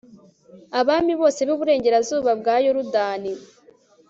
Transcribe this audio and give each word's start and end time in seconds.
abami 0.79 1.13
bose 1.21 1.39
b'iburengerazuba 1.47 2.31
bwa 2.39 2.55
yorudani 2.65 3.31